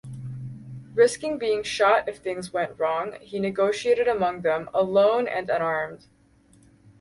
[0.95, 6.07] Risking being shot if things went wrong, he negotiated among them, alone and unarmed.